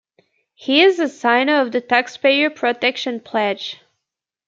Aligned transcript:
He 0.55 0.81
is 0.81 0.97
a 0.97 1.07
signer 1.07 1.61
of 1.61 1.71
the 1.71 1.79
Taxpayer 1.79 2.49
Protection 2.49 3.19
Pledge. 3.19 3.79